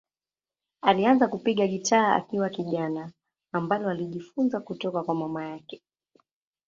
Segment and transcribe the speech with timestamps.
[0.81, 3.11] Alianza kupiga gitaa akiwa kijana,
[3.51, 5.81] ambalo alijifunza kutoka kwa mama yake.